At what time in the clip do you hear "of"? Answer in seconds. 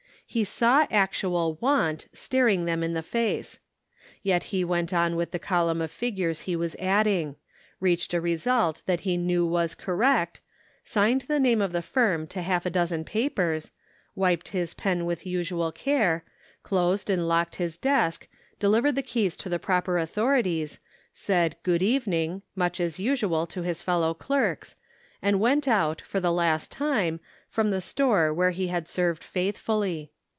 5.81-5.91, 11.61-11.73